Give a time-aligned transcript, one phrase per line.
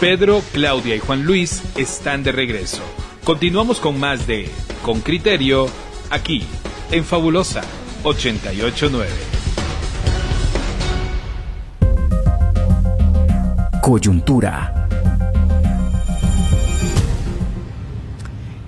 [0.00, 2.82] Pedro, Claudia y Juan Luis están de regreso.
[3.24, 4.50] Continuamos con más de
[4.82, 5.68] Con Criterio,
[6.10, 6.42] aquí,
[6.90, 7.62] en Fabulosa
[8.02, 9.10] 889.
[13.80, 14.86] Coyuntura.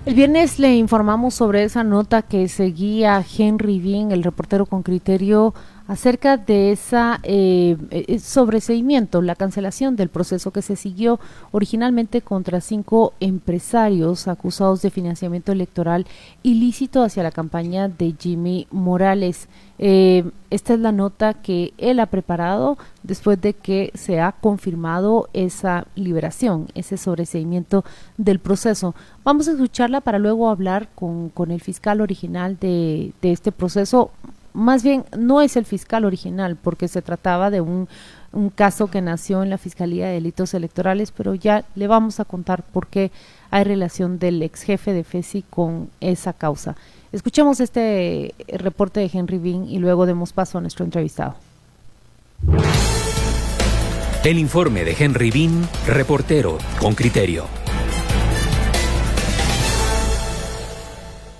[0.06, 5.52] El viernes le informamos sobre esa nota que seguía Henry Bean, el reportero con criterio
[5.88, 11.18] acerca de esa eh, eh, sobreseimiento, la cancelación del proceso que se siguió
[11.50, 16.06] originalmente contra cinco empresarios acusados de financiamiento electoral
[16.42, 19.48] ilícito hacia la campaña de Jimmy Morales.
[19.78, 25.30] Eh, esta es la nota que él ha preparado después de que se ha confirmado
[25.32, 27.82] esa liberación, ese sobreseimiento
[28.18, 28.94] del proceso.
[29.24, 34.10] Vamos a escucharla para luego hablar con, con el fiscal original de, de este proceso
[34.58, 37.88] más bien no es el fiscal original, porque se trataba de un,
[38.54, 42.62] caso que nació en la Fiscalía de Delitos Electorales, pero ya le vamos a contar
[42.62, 43.10] por qué
[43.50, 46.76] hay relación del ex jefe de FESI con esa causa.
[47.10, 51.36] Escuchemos este reporte de Henry Bean y luego demos paso a nuestro entrevistado.
[54.24, 57.57] El informe de Henry Bean, reportero con criterio.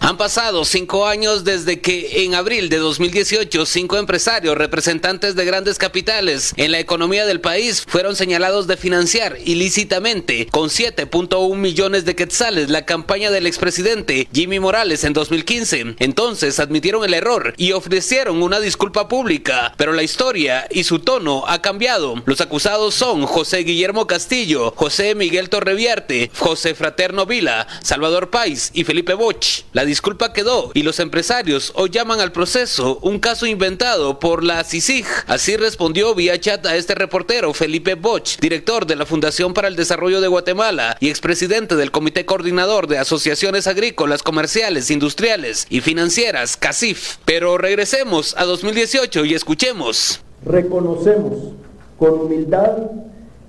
[0.08, 5.76] Han pasado cinco años desde que en abril de 2018 cinco empresarios representantes de grandes
[5.76, 12.16] capitales en la economía del país fueron señalados de financiar ilícitamente con 7.1 millones de
[12.16, 15.96] quetzales la campaña del expresidente Jimmy Morales en 2015.
[15.98, 21.44] Entonces admitieron el error y ofrecieron una disculpa pública, pero la historia y su tono
[21.48, 22.22] ha cambiado.
[22.24, 28.84] Los acusados son José Guillermo Castillo, José Miguel Torreviarte, José Fraterno Vila, Salvador Pais y
[28.84, 29.66] Felipe Boch.
[29.74, 34.62] La disculpa quedó y los empresarios hoy llaman al proceso un caso inventado por la
[34.62, 35.04] CICIG.
[35.26, 39.74] Así respondió vía chat a este reportero Felipe Boch, director de la Fundación para el
[39.74, 46.56] Desarrollo de Guatemala y expresidente del Comité Coordinador de Asociaciones Agrícolas, Comerciales, Industriales y Financieras,
[46.56, 47.16] CACIF.
[47.24, 50.20] Pero regresemos a 2018 y escuchemos.
[50.44, 51.54] Reconocemos
[51.98, 52.76] con humildad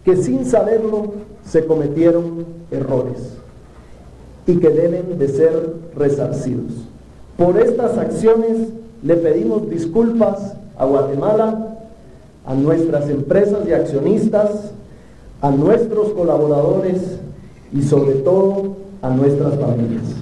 [0.04, 1.14] que sin saberlo
[1.46, 3.39] se cometieron errores
[4.50, 6.72] y que deben de ser resarcidos.
[7.38, 8.70] Por estas acciones
[9.04, 11.78] le pedimos disculpas a Guatemala,
[12.46, 14.72] a nuestras empresas y accionistas,
[15.42, 17.20] a nuestros colaboradores
[17.72, 20.19] y sobre todo a nuestras familias.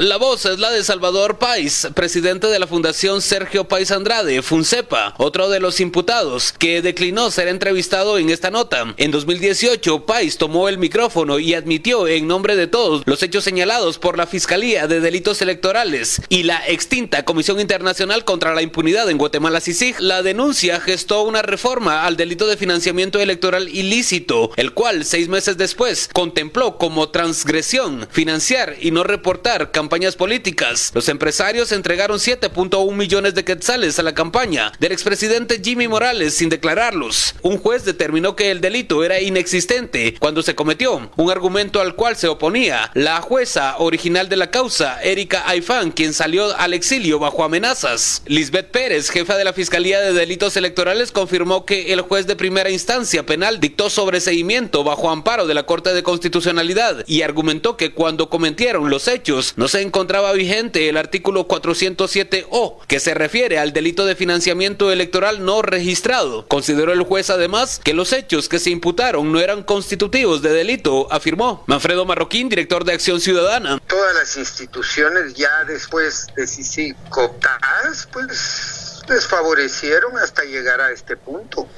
[0.00, 5.12] La voz es la de Salvador Pais, presidente de la Fundación Sergio Pais Andrade, FUNCEPA,
[5.18, 8.94] otro de los imputados que declinó ser entrevistado en esta nota.
[8.96, 13.98] En 2018, Pais tomó el micrófono y admitió en nombre de todos los hechos señalados
[13.98, 19.18] por la Fiscalía de Delitos Electorales y la extinta Comisión Internacional contra la Impunidad en
[19.18, 20.00] Guatemala CICIG.
[20.00, 25.58] La denuncia gestó una reforma al delito de financiamiento electoral ilícito, el cual seis meses
[25.58, 30.92] después contempló como transgresión financiar y no reportar campañas campañas políticas.
[30.94, 36.48] Los empresarios entregaron 7.1 millones de quetzales a la campaña del expresidente Jimmy Morales sin
[36.48, 37.34] declararlos.
[37.42, 42.14] Un juez determinó que el delito era inexistente cuando se cometió, un argumento al cual
[42.14, 47.42] se oponía la jueza original de la causa, Erika Aifán, quien salió al exilio bajo
[47.42, 48.22] amenazas.
[48.26, 52.70] Lisbeth Pérez, jefa de la Fiscalía de Delitos Electorales, confirmó que el juez de primera
[52.70, 58.30] instancia penal dictó sobreseimiento bajo amparo de la Corte de Constitucionalidad y argumentó que cuando
[58.30, 64.06] cometieron los hechos no se encontraba vigente el artículo 407O, que se refiere al delito
[64.06, 66.46] de financiamiento electoral no registrado.
[66.48, 71.08] Consideró el juez además que los hechos que se imputaron no eran constitutivos de delito,
[71.12, 71.64] afirmó.
[71.66, 73.80] Manfredo Marroquín, director de Acción Ciudadana.
[73.86, 81.68] Todas las instituciones ya después de si cooptadas, pues desfavorecieron hasta llegar a este punto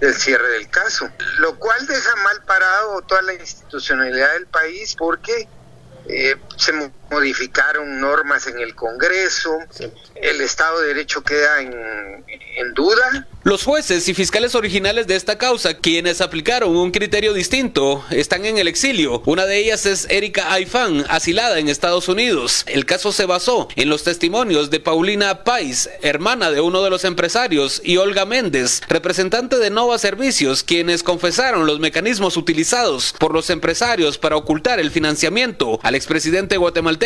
[0.00, 5.46] del cierre del caso, lo cual deja mal parado toda la institucionalidad del país porque
[6.08, 6.72] eh, se
[7.10, 9.58] modificaron normas en el Congreso,
[10.14, 12.24] el Estado de Derecho queda en,
[12.56, 13.26] en, duda.
[13.42, 18.58] Los jueces y fiscales originales de esta causa, quienes aplicaron un criterio distinto, están en
[18.58, 19.22] el exilio.
[19.24, 22.64] Una de ellas es Erika Aifán, asilada en Estados Unidos.
[22.66, 27.04] El caso se basó en los testimonios de Paulina Pais, hermana de uno de los
[27.04, 33.48] empresarios, y Olga Méndez, representante de Nova Servicios, quienes confesaron los mecanismos utilizados por los
[33.50, 36.99] empresarios para ocultar el financiamiento al expresidente guatemalteco.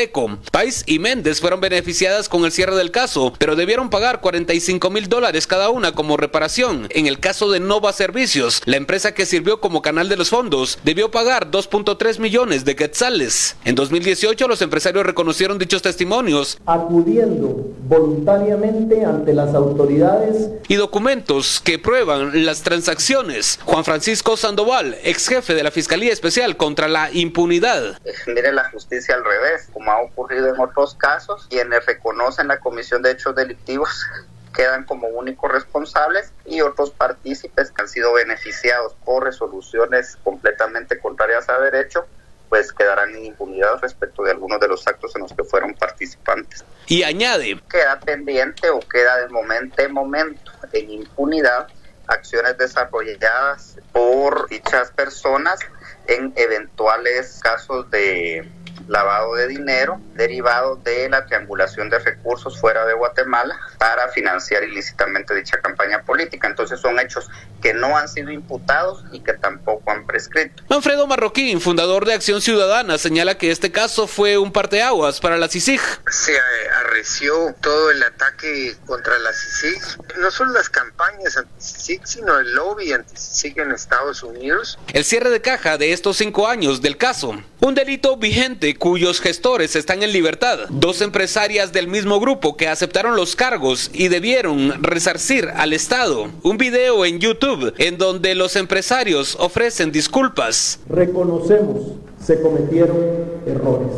[0.50, 5.08] Pais y Méndez fueron beneficiadas con el cierre del caso, pero debieron pagar 45 mil
[5.08, 6.88] dólares cada una como preparación.
[6.90, 10.78] En el caso de Nova Servicios, la empresa que sirvió como canal de los fondos
[10.82, 13.56] debió pagar 2.3 millones de quetzales.
[13.64, 16.58] En 2018 los empresarios reconocieron dichos testimonios.
[16.66, 20.50] Acudiendo voluntariamente ante las autoridades.
[20.66, 23.60] Y documentos que prueban las transacciones.
[23.64, 28.00] Juan Francisco Sandoval, ex jefe de la Fiscalía Especial contra la Impunidad.
[28.26, 33.02] Mire la justicia al revés, como ha ocurrido en otros casos, quienes reconocen la comisión
[33.02, 34.06] de hechos delictivos
[34.54, 41.48] quedan como únicos responsables y otros partícipes que han sido beneficiados por resoluciones completamente contrarias
[41.48, 42.06] a derecho
[42.48, 46.64] pues quedarán en impunidad respecto de algunos de los actos en los que fueron participantes.
[46.86, 47.60] Y añade.
[47.68, 51.66] Queda pendiente o queda de momento en momento en impunidad
[52.06, 55.58] acciones desarrolladas por dichas personas
[56.06, 58.48] en eventuales casos de
[58.88, 65.34] lavado de dinero derivado de la triangulación de recursos fuera de Guatemala para financiar ilícitamente
[65.34, 66.48] dicha campaña política.
[66.48, 67.28] Entonces son hechos
[67.62, 70.62] que no han sido imputados y que tampoco han prescrito.
[70.68, 75.48] Manfredo Marroquín, fundador de Acción Ciudadana, señala que este caso fue un parteaguas para la
[75.48, 75.80] CICIG.
[76.10, 76.38] Se
[76.84, 82.92] arreció todo el ataque contra la CICIG, no solo las campañas anti-CICIG, sino el lobby
[82.92, 84.78] anti-CICIG en Estados Unidos.
[84.92, 89.74] El cierre de caja de estos cinco años del caso, un delito vigente cuyos gestores
[89.74, 90.58] están en libertad.
[90.68, 96.28] Dos empresarias del mismo grupo que aceptaron los cargos y debieron resarcir al Estado.
[96.42, 100.80] Un video en YouTube en donde los empresarios ofrecen disculpas.
[100.90, 102.98] Reconocemos, se cometieron
[103.46, 103.94] errores.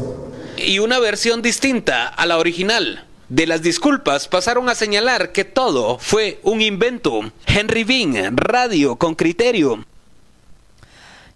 [0.58, 3.04] Y una versión distinta a la original.
[3.28, 7.32] De las disculpas pasaron a señalar que todo fue un invento.
[7.46, 9.84] Henry Bean, radio con criterio.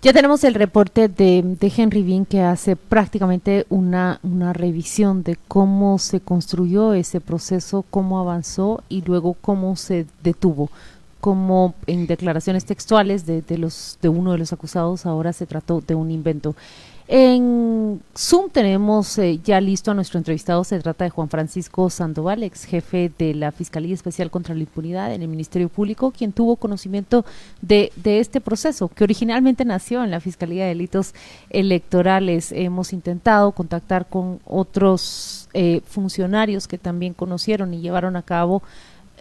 [0.03, 5.99] Ya tenemos el reporte de, Henry Bean que hace prácticamente una, una revisión de cómo
[5.99, 10.71] se construyó ese proceso, cómo avanzó y luego cómo se detuvo.
[11.21, 15.83] Como en declaraciones textuales de, de, los, de uno de los acusados ahora se trató
[15.87, 16.57] de un invento.
[17.13, 20.63] En Zoom tenemos eh, ya listo a nuestro entrevistado.
[20.63, 25.13] Se trata de Juan Francisco Sandoval, ex jefe de la Fiscalía Especial contra la Impunidad
[25.13, 27.25] en el Ministerio Público, quien tuvo conocimiento
[27.63, 31.13] de, este proceso, que originalmente nació en la Fiscalía de Delitos
[31.49, 32.53] Electorales.
[32.53, 38.63] Hemos intentado contactar con otros eh, funcionarios que también conocieron y llevaron a cabo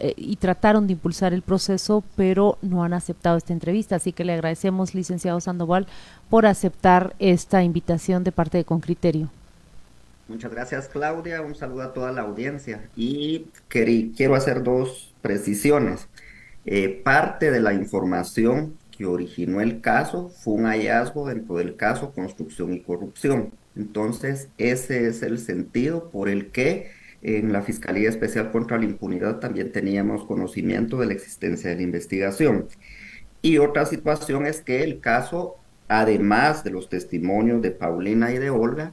[0.00, 3.96] eh, y trataron de impulsar el proceso, pero no han aceptado esta entrevista.
[3.96, 5.86] Así que le agradecemos, licenciado Sandoval,
[6.28, 9.28] por aceptar esta invitación de parte de Concriterio.
[10.28, 11.42] Muchas gracias, Claudia.
[11.42, 12.88] Un saludo a toda la audiencia.
[12.96, 16.08] Y quiero hacer dos precisiones.
[16.64, 22.12] Eh, parte de la información que originó el caso fue un hallazgo dentro del caso
[22.12, 23.50] construcción y corrupción.
[23.74, 26.90] Entonces, ese es el sentido por el que
[27.22, 31.82] en la Fiscalía Especial contra la Impunidad también teníamos conocimiento de la existencia de la
[31.82, 32.66] investigación.
[33.42, 35.56] Y otra situación es que el caso,
[35.88, 38.92] además de los testimonios de Paulina y de Olga,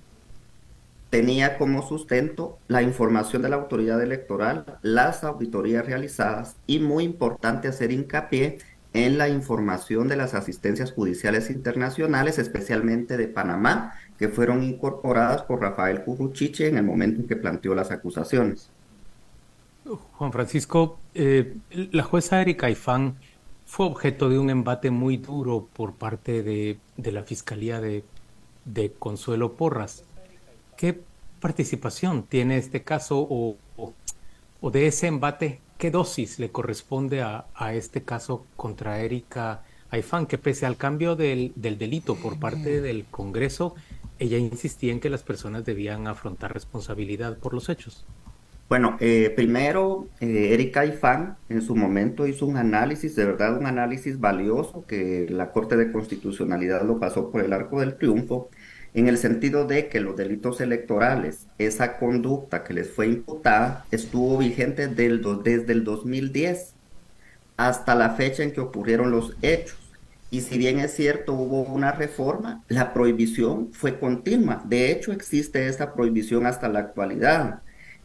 [1.09, 7.67] tenía como sustento la información de la autoridad electoral, las auditorías realizadas y muy importante
[7.67, 8.57] hacer hincapié
[9.05, 15.61] en la información de las asistencias judiciales internacionales, especialmente de Panamá, que fueron incorporadas por
[15.61, 18.69] Rafael Curruchiche en el momento en que planteó las acusaciones.
[19.85, 23.17] Juan Francisco, eh, la jueza Erika Ifán
[23.65, 28.03] fue objeto de un embate muy duro por parte de, la Fiscalía de,
[28.97, 30.03] Consuelo Porras.
[30.75, 30.99] ¿Qué
[31.39, 33.57] participación tiene este caso o,
[34.71, 35.61] de ese embate?
[35.77, 41.53] ¿Qué dosis le corresponde a, este caso contra Erika Aifán, que pese al cambio del,
[41.55, 43.75] del delito por parte del Congreso,
[44.17, 48.05] ella insistía en que las personas debían afrontar responsabilidad por los hechos.
[48.69, 53.65] Bueno, eh, primero, eh, Erika Ifán en su momento hizo un análisis, de verdad un
[53.65, 58.49] análisis valioso, que la Corte de Constitucionalidad lo pasó por el arco del triunfo,
[58.93, 64.37] en el sentido de que los delitos electorales, esa conducta que les fue imputada, estuvo
[64.37, 66.73] vigente desde el 2010
[67.57, 69.77] hasta la fecha en que ocurrieron los hechos.
[70.29, 74.61] Y si bien es cierto, hubo una reforma, la prohibición fue continua.
[74.65, 77.61] De hecho, existe esa prohibición hasta la actualidad.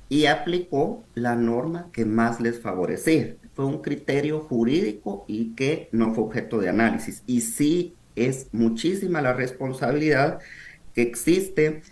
[0.09, 3.35] Y aplicó la norma que más les favorecía.
[3.55, 7.23] Fue un criterio jurídico y que no fue objeto de análisis.
[7.27, 10.39] Y sí es muchísima la responsabilidad
[10.95, 11.83] que existe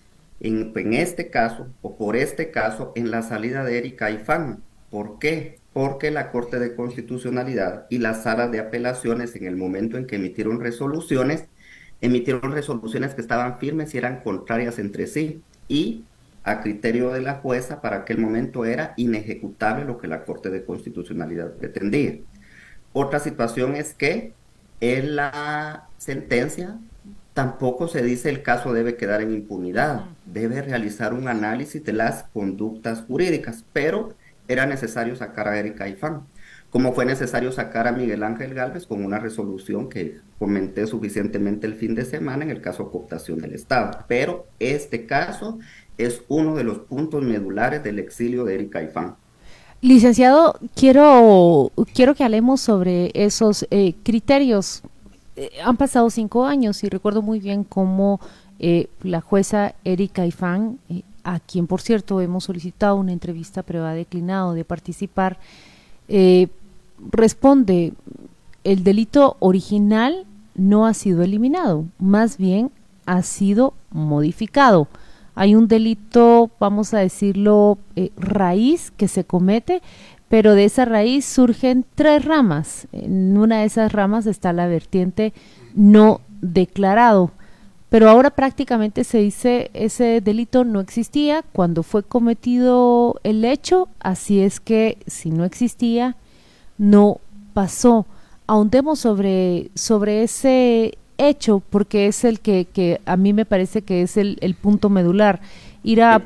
[0.40, 4.62] en, este caso o por este caso en la salida de Erika Ifán.
[4.90, 5.60] ¿Por qué?
[5.72, 10.16] porque la Corte de Constitucionalidad y las salas de apelaciones en el momento en que
[10.16, 11.44] emitieron resoluciones,
[12.00, 16.04] emitieron resoluciones que estaban firmes y eran contrarias entre sí y
[16.42, 20.64] a criterio de la jueza para aquel momento era inejecutable lo que la Corte de
[20.64, 22.16] Constitucionalidad pretendía.
[22.92, 24.32] Otra situación es que
[24.80, 26.78] en la sentencia
[27.34, 32.24] tampoco se dice el caso debe quedar en impunidad, debe realizar un análisis de las
[32.32, 34.14] conductas jurídicas, pero
[34.48, 36.22] era necesario sacar a Erika Ifán,
[36.70, 41.74] como fue necesario sacar a Miguel Ángel Galvez con una resolución que comenté suficientemente el
[41.74, 44.04] fin de semana en el caso de cooptación del Estado.
[44.08, 45.58] Pero este caso
[45.98, 49.16] es uno de los puntos medulares del exilio de Erika Ifán.
[49.82, 54.82] Licenciado, quiero, quiero que hablemos sobre esos eh, criterios.
[55.40, 58.20] Eh, han pasado cinco años y recuerdo muy bien cómo
[58.58, 60.78] eh, la jueza Erika Ifán,
[61.24, 65.38] a quien por cierto hemos solicitado una entrevista pero ha declinado de participar,
[67.12, 67.94] responde,
[68.64, 72.70] el delito original no ha sido eliminado, más bien
[73.06, 74.88] ha sido modificado.
[75.34, 79.80] Hay un delito, vamos a decirlo, eh, raíz que se comete,
[80.30, 82.86] pero de esa raíz surgen tres ramas.
[82.92, 85.32] En una de esas ramas está la vertiente
[85.74, 87.32] no declarado.
[87.88, 94.40] Pero ahora prácticamente se dice ese delito no existía cuando fue cometido el hecho, así
[94.40, 96.14] es que si no existía,
[96.78, 97.18] no
[97.52, 98.06] pasó.
[98.46, 104.02] Ahondemos sobre, sobre ese hecho, porque es el que, que a mí me parece que
[104.02, 105.40] es el, el punto medular.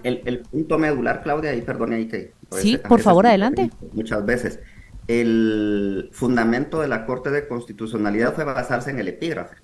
[0.02, 3.70] El, el, punto medular, Claudia, y ahí Sí, por favor, adelante.
[3.92, 4.60] Muchas veces.
[5.06, 9.56] El fundamento de la Corte de Constitucionalidad fue basarse en el epígrafe.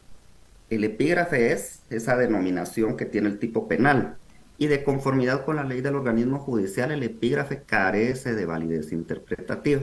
[0.68, 4.16] El epígrafe es esa denominación que tiene el tipo penal
[4.60, 9.80] y de conformidad con la ley del organismo judicial, el epígrafe carece de validez interpretativa.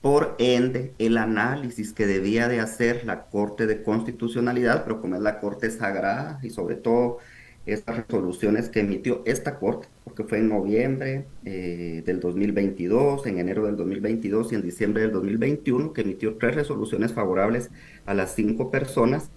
[0.00, 5.22] Por ende, el análisis que debía de hacer la Corte de Constitucionalidad, pero como es
[5.22, 7.18] la Corte Sagrada y sobre todo
[7.66, 13.64] estas resoluciones que emitió esta Corte, porque fue en noviembre eh, del 2022, en enero
[13.64, 17.70] del 2022 y en diciembre del 2021, que emitió tres resoluciones favorables
[18.06, 19.30] a las cinco personas,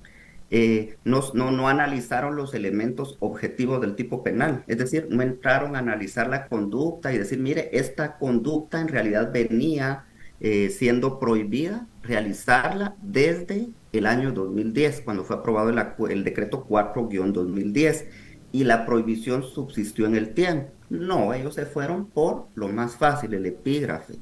[0.49, 5.75] eh, no, no, no, analizaron los elementos objetivos del tipo penal, es decir, no entraron
[5.75, 10.05] a analizar la conducta y decir, mire, esta conducta en realidad venía
[10.39, 18.05] eh, siendo prohibida realizarla desde el año 2010, cuando fue aprobado el, el decreto 4-2010,
[18.53, 20.71] y la prohibición subsistió en el tiempo.
[20.89, 24.13] No, ellos se fueron por lo más fácil, el epígrafe,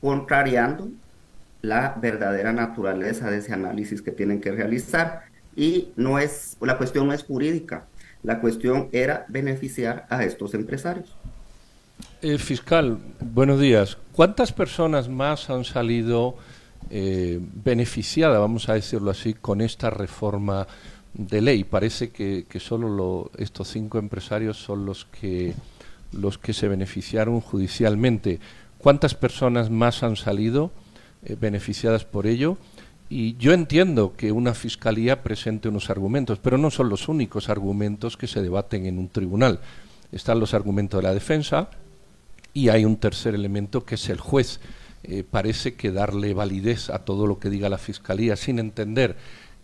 [0.00, 0.90] contrariando
[1.62, 5.22] la verdadera naturaleza de ese análisis que tienen que realizar.
[5.56, 7.86] Y no es, la cuestión no es jurídica,
[8.22, 11.16] la cuestión era beneficiar a estos empresarios.
[12.20, 13.96] Eh, fiscal, buenos días.
[14.12, 16.36] ¿Cuántas personas más han salido
[16.90, 20.66] eh, beneficiadas, vamos a decirlo así, con esta reforma
[21.18, 21.64] de ley?
[21.64, 25.52] Parece que, solo estos cinco empresarios son los que,
[26.12, 28.40] los que se beneficiaron judicialmente.
[28.78, 30.70] ¿Cuántas personas más han salido
[31.24, 32.56] eh, beneficiadas por ello?
[33.10, 38.16] Y yo entiendo que una fiscalía presente unos argumentos, pero no son los únicos argumentos
[38.16, 39.60] que se debaten en un tribunal.
[40.12, 41.70] Están los argumentos de la defensa,
[42.52, 44.60] y hay un tercer elemento que es el juez.
[45.04, 49.16] Eh, parece que darle validez a todo lo que diga la Fiscalía sin entender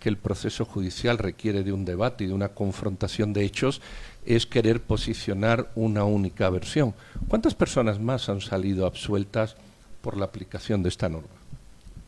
[0.05, 3.81] que el proceso judicial requiere de un debate y de una confrontación de hechos
[4.27, 6.93] es querer posicionar una única versión.
[7.27, 9.57] ¿Cuántas personas más han salido absueltas
[10.03, 11.31] por la aplicación de esta norma?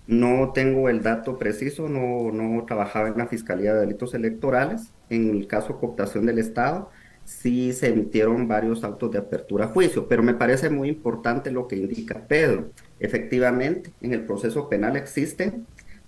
[0.06, 4.90] No tengo el dato preciso, no, no trabajaba en la Fiscalía de Delitos Electorales.
[5.08, 6.90] En el caso cooptación del Estado,
[7.24, 11.66] sí se emitieron varios autos de apertura a juicio, pero me parece muy importante lo
[11.66, 12.68] que indica Pedro.
[13.00, 15.54] Efectivamente, en el proceso penal existe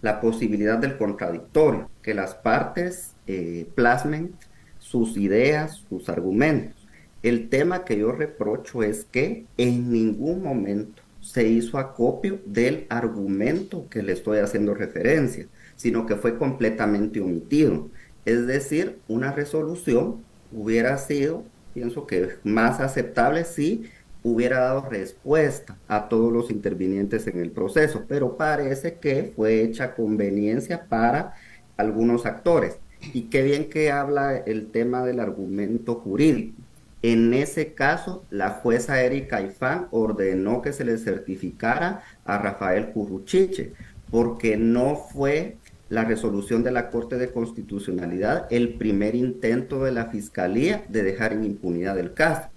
[0.01, 4.35] la posibilidad del contradictorio, que las partes eh, plasmen
[4.79, 6.87] sus ideas, sus argumentos.
[7.23, 13.89] El tema que yo reprocho es que en ningún momento se hizo acopio del argumento
[13.91, 17.91] que le estoy haciendo referencia, sino que fue completamente omitido.
[18.25, 23.85] Es decir, una resolución hubiera sido, pienso que más aceptable si
[24.33, 29.95] hubiera dado respuesta a todos los intervinientes en el proceso, pero parece que fue hecha
[29.95, 31.35] conveniencia para
[31.77, 32.79] algunos actores.
[33.13, 36.61] Y qué bien que habla el tema del argumento jurídico.
[37.03, 43.73] En ese caso, la jueza Erika Ifán ordenó que se le certificara a Rafael Curruchiche,
[44.11, 45.59] porque no fue
[45.89, 51.33] la resolución de la Corte de Constitucionalidad el primer intento de la Fiscalía de dejar
[51.33, 52.49] en impunidad el caso.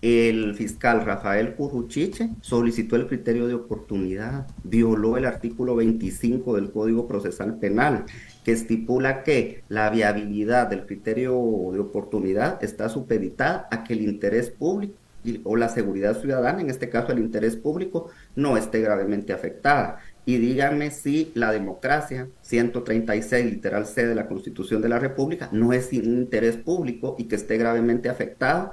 [0.00, 7.08] El fiscal Rafael Curruchiche solicitó el criterio de oportunidad, violó el artículo 25 del Código
[7.08, 8.04] Procesal Penal,
[8.44, 11.32] que estipula que la viabilidad del criterio
[11.72, 14.94] de oportunidad está supeditada a que el interés público
[15.42, 20.36] o la seguridad ciudadana, en este caso el interés público, no esté gravemente afectada y
[20.36, 25.86] díganme si la democracia, 136 literal C de la Constitución de la República, no es
[25.86, 28.72] sin interés público y que esté gravemente afectado.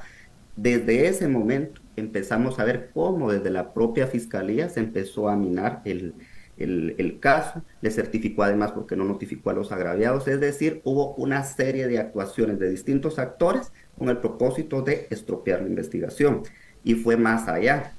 [0.55, 5.81] Desde ese momento empezamos a ver cómo desde la propia Fiscalía se empezó a minar
[5.85, 6.13] el,
[6.57, 11.43] el, caso, le certificó además porque no notificó a los agraviados, es decir, hubo una
[11.43, 16.43] serie de actuaciones de distintos actores con el propósito de estropear la investigación.
[16.83, 17.93] Y fue más allá,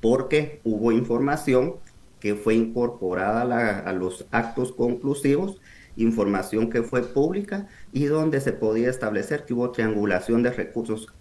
[0.00, 1.74] porque hubo información
[2.20, 5.60] que fue incorporada a, los actos conclusivos,
[5.96, 11.12] información que fue pública y donde se podía establecer que hubo triangulación de recursos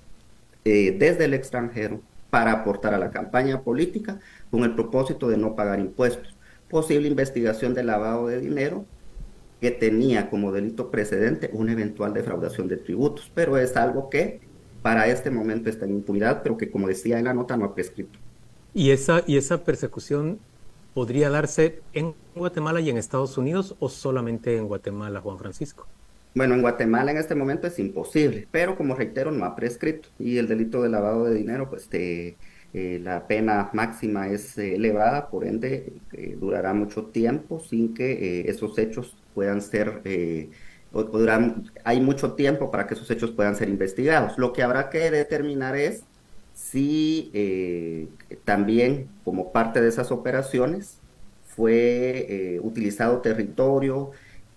[0.66, 5.56] eh, desde el extranjero para aportar a la campaña política con el propósito de no
[5.56, 6.36] pagar impuestos.
[6.70, 8.86] Posible investigación de lavado de dinero
[9.60, 14.40] que tenía como delito precedente una eventual defraudación de tributos, pero es algo que
[14.82, 17.76] para este momento está en impunidad, pero que como decía en la nota no ha
[17.76, 18.18] prescrito.
[18.74, 20.40] ¿Y esa, y esa persecución
[20.94, 25.86] podría darse en Guatemala y en Estados Unidos o solamente en Guatemala, Juan Francisco?
[26.34, 30.10] Bueno, en Guatemala en este momento es imposible, pero como reitero, no ha prescrito.
[30.18, 31.90] Y el delito de lavado de dinero, pues
[32.74, 38.50] eh, la pena máxima es eh, elevada, por ende eh, durará mucho tiempo sin que
[38.50, 40.02] esos hechos puedan ser,
[40.94, 41.06] o,
[41.84, 44.38] hay mucho tiempo para que esos hechos puedan ser investigados.
[44.38, 46.06] Lo que habrá que determinar es
[46.74, 48.08] eh,
[48.46, 50.98] también como parte de esas operaciones
[51.44, 54.12] fue utilizado territorio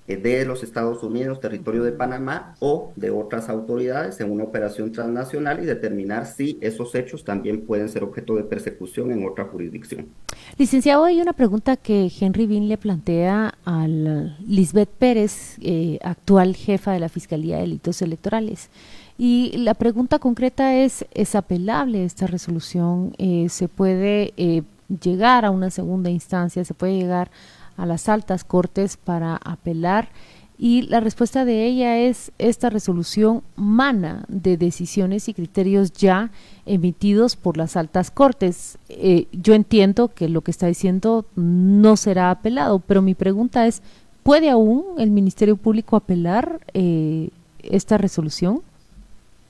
[0.06, 5.62] de los Estados Unidos, territorio de Panamá o de otras autoridades en una operación transnacional
[5.62, 10.06] y determinar si esos hechos también pueden ser objeto de persecución en otra jurisdicción.
[10.58, 15.56] Licenciado, hay una pregunta que Henry Bean le plantea a Lisbeth Pérez,
[16.02, 18.68] actual jefa de la Fiscalía de Delitos Electorales.
[19.16, 23.14] Y la pregunta concreta es, ¿es apelable esta resolución?
[23.18, 24.62] Eh, ¿Se puede eh,
[25.02, 26.64] llegar a una segunda instancia?
[26.64, 27.30] ¿Se puede llegar a
[27.78, 30.09] las altas cortes para apelar?
[30.57, 36.31] Y la respuesta de ella es, esta resolución mana de decisiones y criterios ya
[36.64, 38.78] emitidos por las altas cortes.
[38.88, 43.83] Eh, yo entiendo que lo que está diciendo no será apelado, pero mi pregunta es,
[44.23, 46.61] ¿puede aún el Ministerio Público apelar
[47.62, 48.62] esta resolución?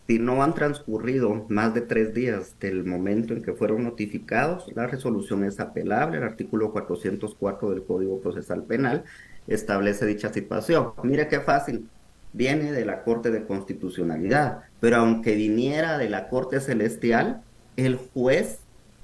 [0.07, 4.87] Si no han transcurrido más de tres días del momento en que fueron notificados, la
[4.87, 6.19] resolución es apelable.
[6.19, 9.05] El artículo 404 del Código Procesal Penal
[9.47, 10.93] establece dicha situación.
[11.03, 11.89] Mire qué fácil.
[12.35, 17.43] Viene de la Corte de Constitucionalidad, pero aunque viniera de la Corte Celestial,
[17.77, 18.59] el juez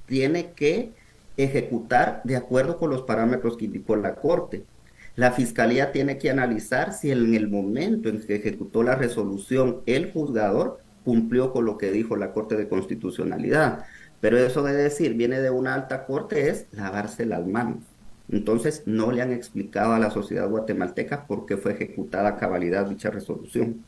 [0.07, 0.90] tiene que
[1.38, 4.64] ejecutar de acuerdo con los parámetros que indicó la Corte.
[5.16, 10.12] La Fiscalía tiene que analizar si en el momento en que ejecutó la resolución el
[10.12, 13.85] juzgador cumplió con lo que dijo la Corte de Constitucionalidad.
[14.21, 17.79] Pero eso de decir viene de una alta corte es lavarse las manos.
[18.31, 23.11] Entonces no le han explicado a la sociedad guatemalteca por qué fue ejecutada cabalidad dicha
[23.11, 23.85] resolución.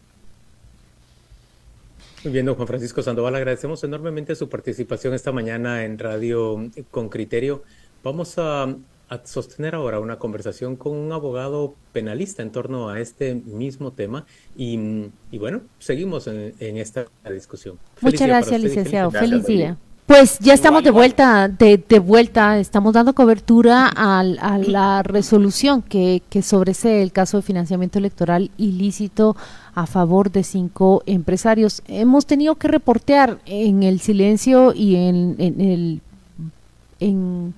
[2.24, 7.08] Muy bien, don Juan Francisco Sandoval, agradecemos enormemente su participación esta mañana en Radio con
[7.08, 7.62] Criterio.
[8.02, 8.74] Vamos a
[9.12, 14.24] a sostener ahora una conversación con un abogado penalista en torno a este mismo tema
[14.56, 17.78] y, bueno, seguimos en, esta discusión.
[18.00, 19.10] Muchas gracias, licenciado.
[19.10, 19.76] Feliz día.
[20.06, 26.42] Pues ya estamos de vuelta, de, vuelta, estamos dando cobertura a, la resolución que, que
[26.42, 29.36] sobresee el caso de financiamiento electoral ilícito
[29.74, 31.82] a favor de cinco empresarios.
[31.86, 36.00] Hemos tenido que reportear en el silencio y en, en el
[37.02, 37.54] en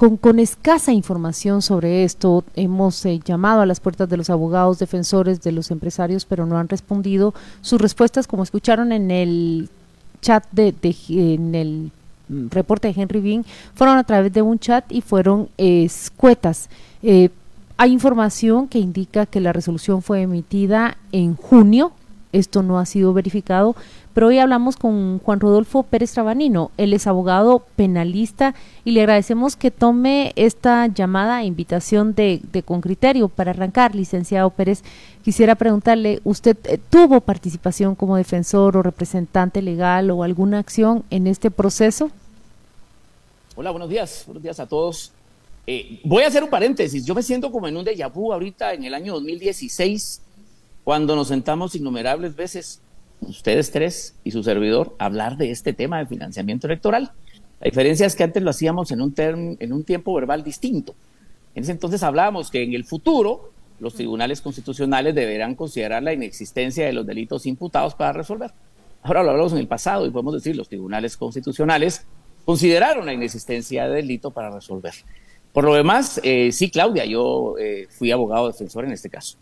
[0.00, 2.42] con, escasa información sobre esto.
[2.56, 6.56] Hemos eh, llamado a las puertas de los abogados defensores de los empresarios, pero no
[6.56, 7.34] han respondido.
[7.60, 9.68] Sus respuestas, como escucharon en el
[10.22, 10.74] chat de,
[11.10, 11.90] en el
[12.50, 16.70] reporte de Henry Bean, fueron a través de un chat y fueron escuetas.
[17.02, 17.28] Eh,
[17.76, 21.92] hay información que indica que la resolución fue emitida en junio.
[22.32, 23.74] Esto no ha sido verificado,
[24.14, 26.70] pero hoy hablamos con Juan Rodolfo Pérez Trabanino.
[26.76, 32.80] Él es abogado penalista y le agradecemos que tome esta llamada invitación de, de Con
[32.80, 33.94] Criterio para arrancar.
[33.94, 34.82] Licenciado Pérez,
[35.24, 41.26] quisiera preguntarle, ¿usted eh, tuvo participación como defensor o representante legal o alguna acción en
[41.26, 42.10] este proceso?
[43.56, 44.22] Hola, buenos días.
[44.26, 45.12] Buenos días a todos.
[45.66, 47.04] Eh, voy a hacer un paréntesis.
[47.04, 50.20] Yo me siento como en un déjà vu ahorita en el año 2016,
[50.90, 52.80] cuando nos sentamos innumerables veces
[53.20, 57.12] ustedes tres y su servidor, hablar de este tema de financiamiento electoral.
[57.60, 60.96] La diferencia es que antes lo hacíamos en un, en un tiempo verbal distinto.
[61.54, 66.86] En ese entonces hablábamos que en el futuro los tribunales constitucionales deberán considerar la inexistencia
[66.86, 68.50] de los delitos imputados para resolver.
[69.04, 72.04] Ahora lo hablamos en el pasado y podemos decir los tribunales constitucionales
[72.44, 74.94] consideraron la inexistencia de delito para resolver.
[75.52, 79.38] Por lo demás, eh, sí, Claudia, yo eh, fui abogado defensor en este caso.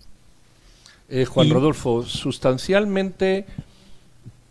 [1.09, 3.47] Eh, Juan Rodolfo, sustancialmente,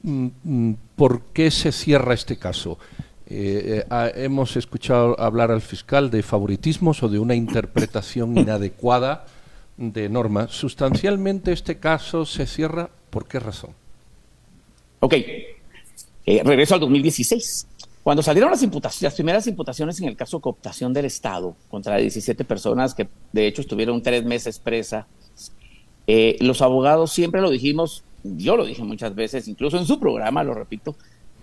[0.02, 2.78] mm, mm, ¿por qué se cierra este caso?
[3.30, 9.26] hemos escuchado hablar al fiscal de favoritismos o de una interpretación inadecuada
[9.76, 10.52] de normas.
[10.52, 13.72] Sustancialmente este caso se cierra, ¿por qué razón?
[15.02, 15.15] Ok,
[16.26, 17.67] regreso al 2016.
[18.02, 21.98] Cuando salieron las, imputaciones, las primeras imputaciones en el caso de cooptación del Estado contra
[21.98, 25.06] 17 personas que de hecho estuvieron tres meses presa,
[26.08, 30.43] eh, los abogados siempre lo dijimos, yo lo dije muchas veces, incluso en su programa,
[30.43, 30.96] lo repito,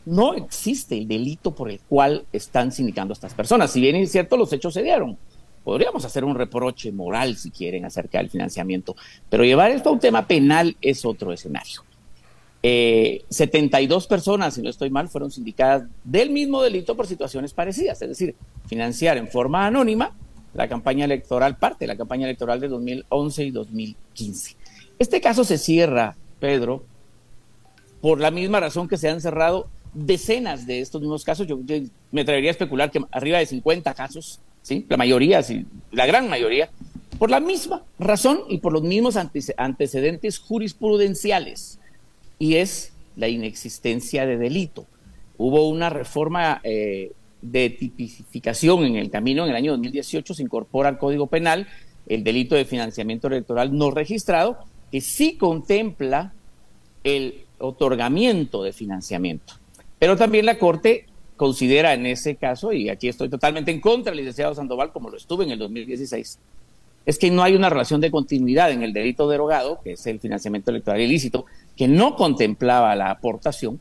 [0.07, 3.71] no existe el delito por el cual están sindicando a estas personas.
[3.71, 5.17] Si bien es cierto, los hechos se dieron.
[5.63, 8.97] Podríamos hacer un reproche moral, si quieren, acerca del financiamiento,
[9.31, 11.83] pero llevar esto a un tema penal es otro escenario.
[12.63, 18.01] 72 eh, personas, si no estoy mal, fueron sindicadas del mismo delito por situaciones parecidas,
[18.01, 18.35] es decir,
[18.67, 20.15] financiar en forma anónima
[20.55, 24.57] la campaña electoral, parte de la campaña electoral de 2011 y 2015.
[24.99, 26.85] Este caso se cierra, Pedro,
[28.01, 31.47] por la misma razón que se han cerrado decenas de estos mismos casos.
[31.47, 31.59] Yo,
[32.13, 34.87] me atrevería a especular que arriba de 50 casos, ¿sí?
[34.89, 36.71] la mayoría, sí, la gran mayoría,
[37.19, 41.79] por la misma razón y por los mismos antecedentes jurisprudenciales
[42.39, 44.87] y es la inexistencia de delito.
[45.37, 47.13] Hubo una reforma eh,
[47.45, 51.69] de tipificación en el camino en el año 2018, se incorpora al Código Penal
[52.07, 54.59] el delito de financiamiento electoral no registrado,
[54.91, 56.33] que sí contempla
[57.03, 59.55] el otorgamiento de financiamiento.
[59.99, 64.21] Pero también la Corte considera en ese caso, y aquí estoy totalmente en contra del
[64.21, 66.39] licenciado Sandoval, como lo estuve en el 2016,
[67.05, 70.21] es que no hay una relación de continuidad en el delito derogado, que es el
[70.21, 71.45] financiamiento electoral ilícito,
[71.77, 73.81] que no contemplaba la aportación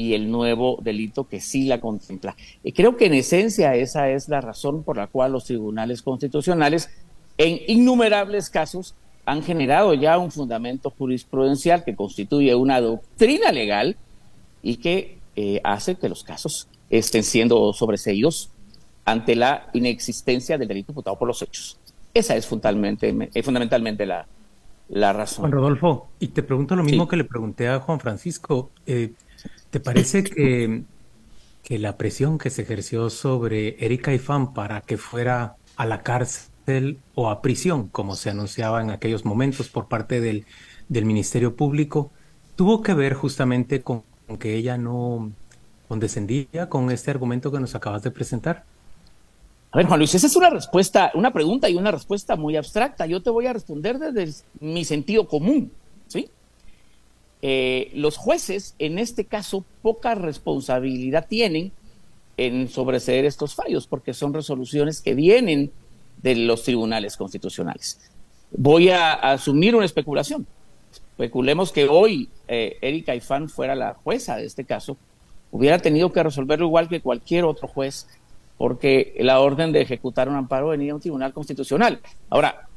[0.00, 2.34] y el nuevo delito que sí la contempla.
[2.64, 6.88] Y creo que en esencia esa es la razón por la cual los tribunales constitucionales
[7.36, 8.94] en innumerables casos
[9.26, 13.98] han generado ya un fundamento jurisprudencial que constituye una doctrina legal
[14.62, 18.48] y que eh, hace que los casos estén siendo sobreseídos
[19.04, 21.78] ante la inexistencia del delito imputado por los hechos.
[22.14, 24.26] Esa es fundamentalmente, eh, fundamentalmente la,
[24.88, 25.42] la razón.
[25.42, 28.70] Juan Rodolfo, y te pregunto lo mismo que le pregunté a Juan Francisco.
[28.86, 29.12] Eh,
[29.70, 30.82] ¿Te parece que,
[31.62, 36.98] que la presión que se ejerció sobre Erika Ifán para que fuera a la cárcel
[37.14, 40.44] o a prisión, como se anunciaba en aquellos momentos por parte del,
[40.88, 42.10] del Ministerio Público,
[42.56, 44.04] tuvo que ver justamente con
[44.38, 45.32] que ella no
[45.88, 48.64] condescendía con este argumento que nos acabas de presentar?
[49.72, 53.06] A ver, Juan Luis, esa es una respuesta, una pregunta y una respuesta muy abstracta.
[53.06, 55.72] Yo te voy a responder desde mi sentido común.
[57.42, 61.72] Eh, los jueces, en este caso, poca responsabilidad tienen
[62.36, 65.70] en sobreseer estos fallos, porque son resoluciones que vienen
[66.22, 68.00] de los tribunales constitucionales.
[68.50, 70.46] Voy a, asumir una especulación.
[71.12, 74.96] Especulemos que hoy eh, Erika Ifán fuera la jueza de este caso,
[75.50, 78.06] hubiera tenido que resolverlo igual que cualquier otro juez
[78.60, 82.00] porque la orden de ejecutar un amparo venía a un tribunal constitucional.
[82.28, 82.68] Ahora,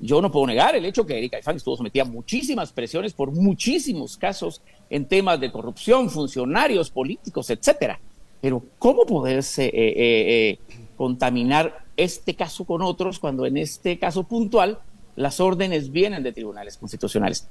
[0.00, 3.32] yo no puedo negar el hecho que Erika Ifán estuvo sometida a muchísimas presiones por
[3.32, 8.00] muchísimos casos en temas de corrupción, funcionarios políticos, etcétera.
[8.40, 10.58] Pero ¿cómo poderse eh, eh, eh,
[10.96, 14.78] contaminar este caso con otros cuando en este caso puntual
[15.16, 17.46] las órdenes vienen de tribunales constitucionales?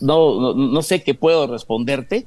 [0.00, 2.26] No, no, sé qué puedo responderte,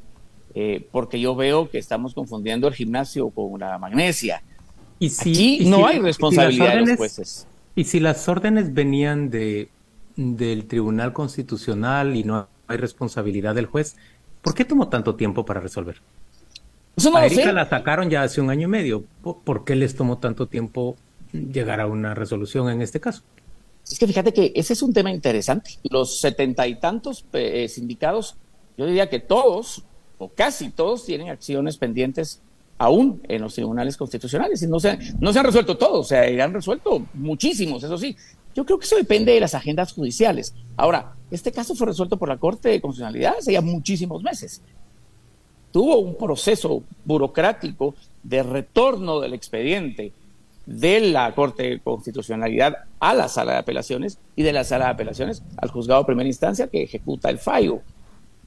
[0.91, 4.41] porque yo veo que estamos confundiendo el gimnasio con la magnesia.
[4.97, 7.45] ¿Y si, Aquí no hay responsabilidad de los jueces.
[7.77, 9.69] Y si las órdenes venían de,
[10.15, 13.95] del Tribunal Constitucional y no hay responsabilidad del juez,
[14.41, 16.01] ¿por qué tomó tanto tiempo para resolver?
[16.95, 19.03] Eso a Erika la sacaron ya hace un año y medio.
[19.21, 20.95] ¿Por qué les tomó tanto tiempo
[21.31, 23.21] llegar a una resolución en este caso?
[23.87, 25.77] Es que fíjate que ese es un tema interesante.
[25.83, 28.37] Los setenta y tantos eh, sindicados,
[28.75, 29.83] yo diría que todos,
[30.17, 32.41] o casi todos, tienen acciones pendientes
[32.77, 36.53] aún en los tribunales constitucionales y no se, no se han resuelto todos, se han
[36.53, 38.15] resuelto muchísimos, eso sí.
[38.55, 40.55] Yo creo que eso depende de las agendas judiciales.
[40.75, 44.61] Ahora, este caso fue resuelto por la Corte de Constitucionalidad hace ya muchísimos meses.
[45.71, 50.11] Tuvo un proceso burocrático de retorno del expediente
[50.65, 54.91] de la Corte de Constitucionalidad a la sala de apelaciones y de la sala de
[54.91, 57.81] apelaciones al juzgado de primera instancia que ejecuta el fallo.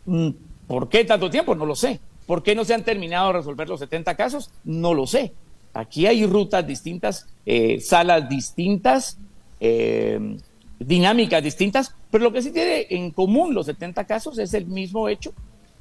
[0.07, 0.31] Mm,
[0.67, 1.55] ¿Por qué tanto tiempo?
[1.55, 2.01] No lo sé.
[2.31, 4.53] ¿Por qué no se han terminado de resolver los 70 casos?
[4.63, 5.33] No lo sé.
[5.75, 9.19] Aquí hay rutas distintas, eh, salas distintas,
[9.59, 10.37] eh,
[10.79, 15.09] dinámicas distintas, pero lo que sí tiene en común los 70 casos es el mismo
[15.09, 15.33] hecho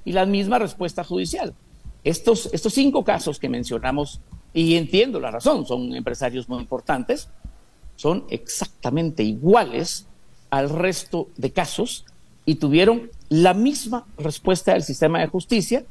[0.04, 1.54] y la misma respuesta judicial.
[2.04, 4.20] Estos, estos cinco casos que mencionamos,
[4.52, 7.30] y entiendo la razón, son empresarios muy importantes,
[7.96, 10.08] son exactamente iguales
[10.50, 12.06] al resto de casos
[12.48, 15.86] y tuvieron la misma respuesta del sistema de justicia,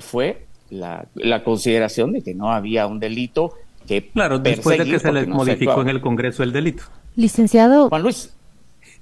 [0.00, 1.06] fue la,
[1.44, 3.54] consideración de que no había un delito
[3.86, 4.08] que...
[4.08, 6.84] Claro, después de que se les modificó en el Congreso el delito.
[7.16, 7.88] Licenciado...
[7.88, 8.32] Juan Luis,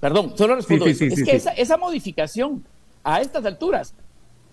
[0.00, 0.86] perdón, solo respondo.
[0.86, 2.64] es que esa, esa modificación
[3.04, 3.94] a estas alturas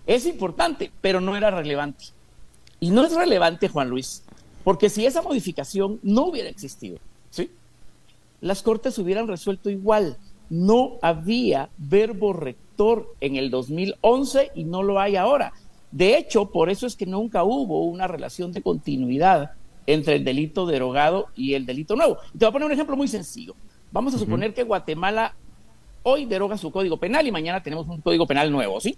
[0.06, 2.06] es importante, pero no era relevante.
[2.80, 4.22] Y no es relevante, Juan Luis,
[4.64, 6.98] porque si esa modificación no hubiera existido,
[7.30, 7.50] ¿sí?
[8.40, 10.16] las Cortes hubieran resuelto igual.
[10.50, 15.52] No había verbo rector en el 2011 y no lo hay ahora.
[15.90, 19.52] De hecho, por eso es que nunca hubo una relación de continuidad
[19.86, 22.18] entre el delito derogado y el delito nuevo.
[22.32, 23.54] Te voy a poner un ejemplo muy sencillo.
[23.90, 25.34] Vamos a suponer que Guatemala
[26.02, 28.96] hoy deroga su código penal y mañana tenemos un código penal nuevo, ¿sí?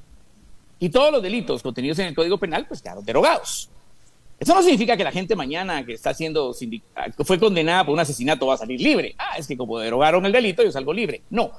[0.80, 3.70] Y todos los delitos contenidos en el código penal, pues quedaron derogados.
[4.40, 6.54] Eso no significa que la gente mañana que está siendo
[7.24, 9.14] fue condenada por un asesinato va a salir libre.
[9.18, 11.22] Ah, es que como derogaron el delito, yo salgo libre.
[11.28, 11.52] No.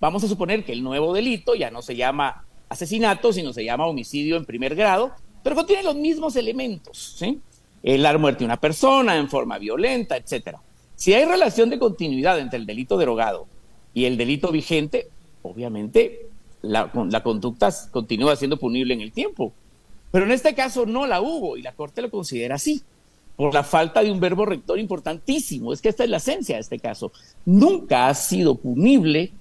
[0.00, 2.44] Vamos a suponer que el nuevo delito ya no se llama
[2.74, 7.40] asesinato, sino se llama homicidio en primer grado, pero contiene los mismos elementos, ¿sí?
[7.82, 10.60] Dar muerte a una persona en forma violenta, etcétera.
[10.96, 13.46] Si hay relación de continuidad entre el delito derogado
[13.92, 15.08] y el delito vigente,
[15.42, 16.28] obviamente
[16.62, 19.52] la, la conducta continúa siendo punible en el tiempo.
[20.10, 22.82] Pero en este caso no la hubo y la Corte lo considera así,
[23.36, 25.72] por la falta de un verbo rector importantísimo.
[25.72, 27.12] Es que esta es la esencia de este caso.
[27.44, 29.32] Nunca ha sido punible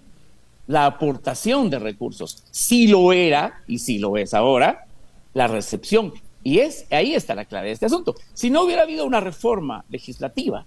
[0.68, 2.44] la aportación de recursos.
[2.52, 4.86] Sí lo era, y sí lo es ahora,
[5.34, 6.14] la recepción.
[6.44, 8.16] Y es, ahí está la clave de este asunto.
[8.34, 10.66] Si no hubiera habido una reforma legislativa,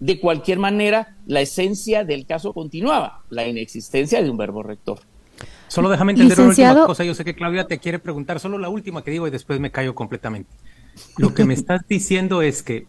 [0.00, 4.98] de cualquier manera, la esencia del caso continuaba, la inexistencia de un verbo rector.
[5.68, 7.04] Solo déjame entender una última cosa.
[7.04, 9.70] Yo sé que Claudia te quiere preguntar, solo la última que digo y después me
[9.70, 10.50] callo completamente.
[11.16, 12.86] Lo que me estás diciendo es que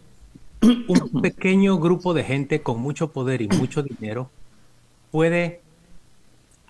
[0.60, 4.30] un pequeño grupo de gente con mucho poder y mucho dinero
[5.10, 5.62] puede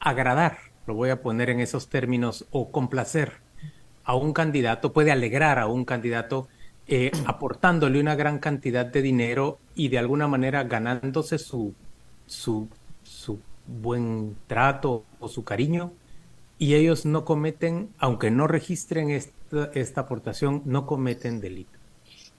[0.05, 3.33] agradar, lo voy a poner en esos términos, o complacer
[4.05, 6.47] a un candidato, puede alegrar a un candidato
[6.87, 11.75] eh, aportándole una gran cantidad de dinero y de alguna manera ganándose su,
[12.27, 12.69] su,
[13.03, 15.93] su buen trato o su cariño
[16.59, 21.79] y ellos no cometen, aunque no registren esta, aportación, no cometen delito.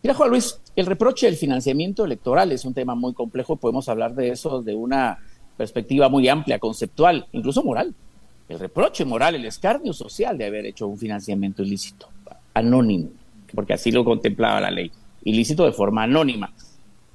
[0.02, 4.14] Mira, Juan Luis, el reproche del financiamiento electoral es un tema muy complejo, podemos hablar
[4.14, 5.20] de eso de una
[5.58, 7.94] perspectiva muy amplia, conceptual, incluso moral.
[8.48, 12.10] El reproche moral, el escarnio social de haber hecho un financiamiento ilícito,
[12.54, 13.10] anónimo,
[13.54, 14.92] porque así lo contemplaba la ley,
[15.24, 16.54] ilícito de forma anónima.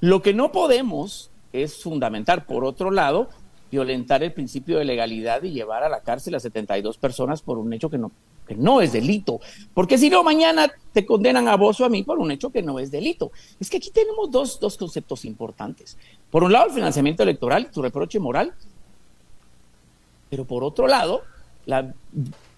[0.01, 3.29] Lo que no podemos es fundamentar, por otro lado,
[3.71, 7.73] violentar el principio de legalidad y llevar a la cárcel a 72 personas por un
[7.73, 8.11] hecho que no,
[8.47, 9.41] que no es delito.
[9.75, 12.63] Porque si no, mañana te condenan a vos o a mí por un hecho que
[12.63, 13.31] no es delito.
[13.61, 15.97] Es que aquí tenemos dos, dos conceptos importantes.
[16.31, 18.55] Por un lado, el financiamiento electoral, tu reproche moral,
[20.29, 21.23] pero por otro lado,
[21.67, 21.93] la,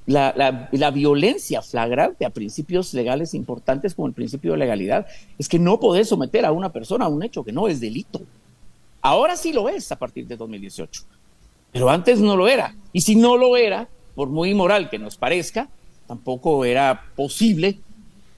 [0.06, 5.06] la, la, violencia flagrante a principios legales importantes como el principio de legalidad
[5.38, 8.20] es que no podés someter a una persona a un hecho que no es delito.
[9.00, 11.02] Ahora sí lo es a partir de 2018,
[11.72, 12.74] pero antes no lo era.
[12.92, 15.68] Y si no lo era, por muy inmoral que nos parezca,
[16.06, 17.78] tampoco era posible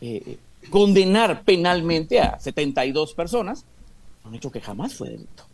[0.00, 0.38] eh,
[0.70, 3.64] condenar penalmente a 72 personas,
[4.24, 5.44] un hecho que jamás fue delito.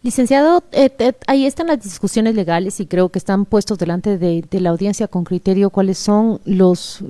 [0.00, 4.70] Licenciado, eh, ahí están las discusiones legales y creo que están puestos delante de, la
[4.70, 7.02] audiencia con criterio cuáles son los,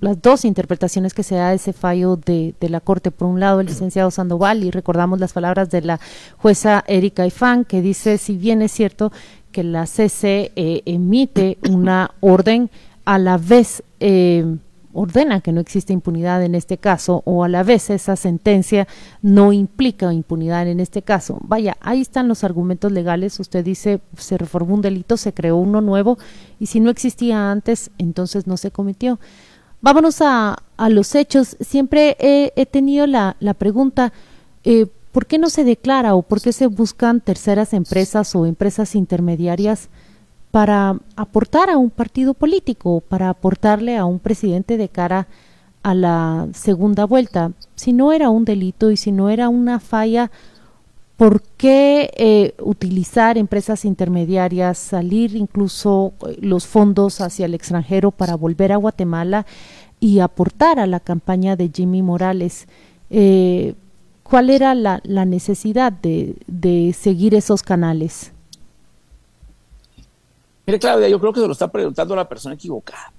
[0.00, 3.12] las dos interpretaciones que se da de ese fallo de, la Corte.
[3.12, 6.00] Por un lado, el licenciado Sandoval, y recordamos las palabras de la
[6.36, 9.12] jueza Erika Ifán, que dice, si bien es cierto
[9.52, 12.68] que la CC eh, emite una orden,
[13.04, 13.84] a la vez...
[14.94, 18.86] Ordena que no existe impunidad en este caso o a la vez esa sentencia
[19.22, 21.38] no implica impunidad en este caso.
[21.42, 23.38] Vaya, ahí están los argumentos legales.
[23.40, 26.16] Usted dice, se reformó un delito, se creó uno nuevo
[26.58, 29.18] y si no existía antes, entonces no se cometió.
[29.80, 31.56] Vámonos a, a los hechos.
[31.60, 34.12] Siempre he, tenido la, la pregunta,
[34.64, 38.94] eh, ¿por qué no se declara o por qué se buscan terceras empresas o empresas
[38.94, 39.90] intermediarias?
[40.54, 45.26] Para aportar a un partido político, para aportarle a un presidente de cara
[45.82, 47.50] a la segunda vuelta.
[47.74, 50.30] Si no era un delito y si no era una falla,
[51.16, 58.36] ¿por qué eh, utilizar empresas intermediarias, salir incluso eh, los fondos hacia el extranjero para
[58.36, 59.46] volver a Guatemala
[59.98, 62.68] y aportar a la campaña de Jimmy Morales?
[63.10, 63.74] Eh,
[64.22, 68.33] ¿Cuál era la, necesidad de seguir esos canales?
[70.66, 73.12] Mire, Claudia, yo creo que se lo está preguntando la persona equivocada.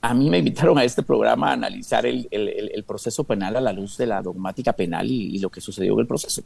[0.00, 3.96] A mí me invitaron a este programa a analizar el, proceso penal a la luz
[3.96, 6.42] de la dogmática penal y, lo que sucedió en el proceso.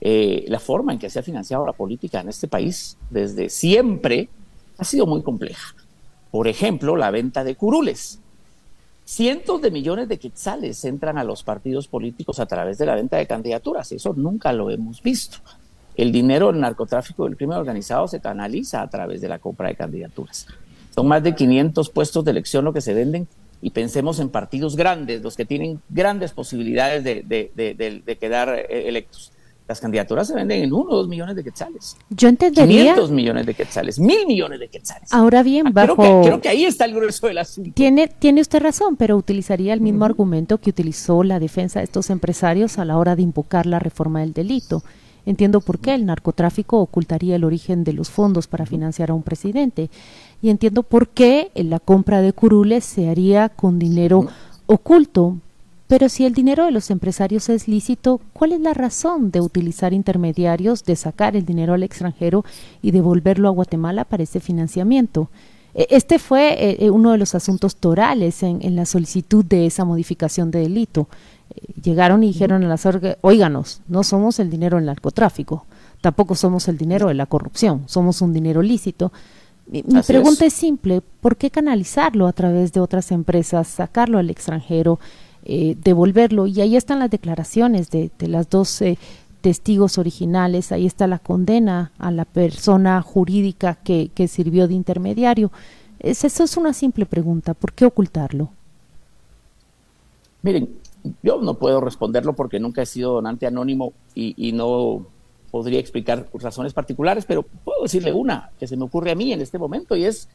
[0.00, 4.28] eh, la forma en que se ha financiado la política en este país desde siempre
[4.78, 5.74] ha sido muy compleja.
[6.30, 8.20] Por ejemplo, la venta de curules.
[9.04, 13.16] Cientos de millones de quetzales entran a los partidos políticos a través de la venta
[13.16, 13.90] de candidaturas.
[13.92, 15.38] Eso nunca lo hemos visto.
[15.96, 19.68] El dinero del narcotráfico y del crimen organizado se canaliza a través de la compra
[19.68, 20.46] de candidaturas.
[20.94, 23.26] Son más de 500 puestos de elección lo que se venden
[23.62, 29.32] y pensemos en partidos grandes, los que tienen grandes posibilidades de, de quedar eh, electos
[29.68, 31.96] las candidaturas se venden en uno o dos millones de quetzales.
[32.10, 32.94] Yo entendería.
[32.94, 35.12] 500 millones de quetzales, mil millones de quetzales.
[35.12, 36.22] Ahora bien, bajo.
[36.22, 37.72] Creo que, ahí está el grueso del asunto.
[37.74, 42.10] Tiene, tiene usted razón, pero utilizaría el mismo argumento que utilizó la defensa de estos
[42.10, 44.84] empresarios a la hora de invocar la reforma del delito.
[45.26, 49.22] Entiendo por qué el narcotráfico ocultaría el origen de los fondos para financiar a un
[49.22, 49.90] presidente.
[50.40, 54.28] Y entiendo por qué la compra de curules se haría con dinero
[54.66, 55.36] oculto,
[55.88, 59.92] pero si el dinero de los empresarios es lícito, ¿cuál es la razón de utilizar
[59.92, 62.44] intermediarios, de sacar el dinero al extranjero
[62.82, 65.28] y devolverlo a Guatemala para ese financiamiento?
[65.76, 69.84] E, este fue eh, eh, uno de los asuntos torales en, la solicitud de esa
[69.84, 71.06] modificación de delito.
[71.54, 75.66] Eh, llegaron y dijeron a las orgas, oíganos, no somos el dinero del narcotráfico,
[76.00, 79.12] tampoco somos el dinero de la corrupción, somos un dinero lícito.
[79.68, 80.54] Mi, pregunta es.
[80.54, 84.98] es simple, ¿por qué canalizarlo a través de otras empresas, sacarlo al extranjero?
[85.48, 86.48] Eh, devolverlo.
[86.48, 88.98] Y ahí están las declaraciones de, las dos eh,
[89.46, 95.52] testigos originales, ahí está la condena a la persona jurídica que, que sirvió de intermediario.
[96.00, 98.50] Es, eso es una simple pregunta, ¿por qué ocultarlo?
[100.42, 100.68] Miren,
[101.22, 105.06] yo no puedo responderlo porque nunca he sido donante anónimo y, no
[105.52, 109.42] podría explicar razones particulares, pero puedo decirle una que se me ocurre a mí en
[109.42, 110.28] este momento y es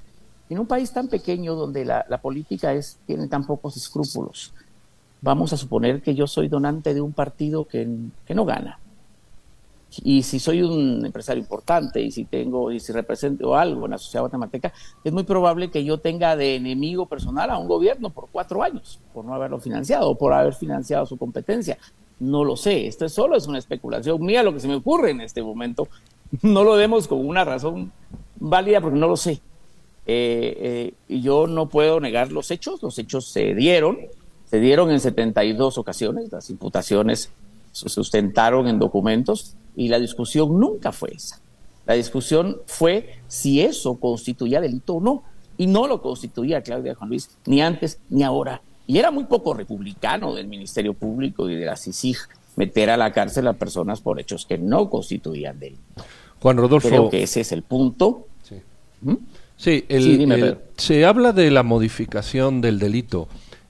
[0.49, 4.53] en un país tan pequeño donde la, política es, tiene tan pocos escrúpulos,
[5.19, 7.85] vamos a suponer que yo soy donante de un partido que,
[8.33, 8.79] no gana.
[10.03, 13.97] Y si soy un empresario importante y si tengo y si represento algo en la
[13.97, 14.71] sociedad guatemalteca,
[15.03, 18.99] es muy probable que yo tenga de enemigo personal a un gobierno por cuatro años,
[19.13, 21.77] por no haberlo financiado o por haber financiado su competencia.
[22.19, 25.21] No lo sé, esto solo es una especulación mía, lo que se me ocurre en
[25.21, 25.87] este momento.
[26.43, 27.91] No lo demos con una razón
[28.39, 29.41] válida porque no lo sé.
[30.05, 33.97] Eh, eh, yo no puedo negar los hechos, los hechos se dieron,
[34.45, 37.33] se dieron en 72 ocasiones, las imputaciones
[37.73, 41.39] se sustentaron en documentos y la discusión nunca fue esa.
[41.85, 45.23] La discusión fue si eso constituía delito o no.
[45.57, 48.61] Y no lo constituía Claudia Juan Luis, ni antes ni ahora.
[48.87, 52.17] Y era muy poco republicano del Ministerio Público y de la CICIG
[52.55, 56.03] meter a la cárcel a personas por hechos que no constituían delito.
[56.41, 56.87] Juan Rodolfo.
[56.87, 58.27] Creo que ese es el punto.
[58.43, 58.55] Sí,
[59.01, 59.15] ¿Mm?
[59.55, 59.85] sí,
[60.77, 63.27] se habla de la modificación del delito.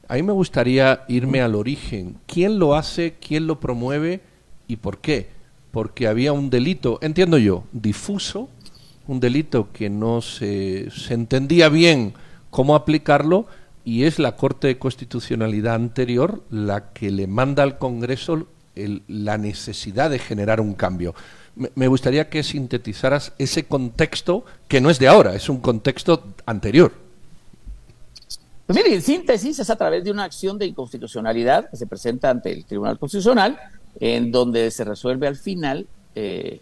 [0.08, 2.18] A mí me gustaría irme al origen.
[2.26, 3.16] ¿Quién lo hace?
[3.26, 4.22] ¿Quién lo promueve?
[4.68, 5.30] ¿Y por qué?
[5.72, 8.50] Porque había un delito, entiendo yo, difuso,
[9.08, 12.14] un delito que no se, entendía bien
[12.50, 13.48] cómo aplicarlo
[13.84, 20.10] y es la Corte de Constitucionalidad anterior la que le manda al Congreso la necesidad
[20.10, 21.16] de generar un cambio.
[21.56, 26.94] me, gustaría que sintetizaras ese contexto que no es de ahora, es un contexto anterior.
[28.72, 32.54] Pues mire, síntesis es a través de una acción de inconstitucionalidad que se presenta ante
[32.54, 33.60] el Tribunal Constitucional,
[34.00, 36.62] en donde se resuelve al final eh,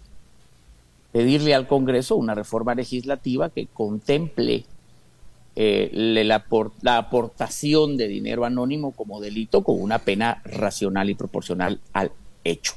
[1.12, 4.66] pedirle al Congreso una reforma legislativa que contemple
[5.56, 6.46] eh, la,
[6.82, 12.12] la, aportación de dinero anónimo como delito con una pena racional y proporcional al
[12.44, 12.74] hecho.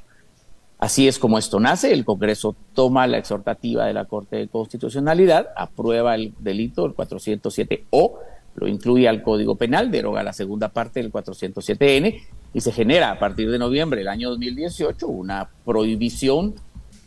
[0.78, 5.50] Así es como esto nace, el Congreso toma la exhortativa de la Corte de Constitucionalidad,
[5.56, 8.14] aprueba el delito, el 407O,
[8.56, 12.20] lo incluye al Código Penal, deroga la segunda parte del 407N
[12.54, 16.54] y se genera a partir de noviembre del año 2018 una prohibición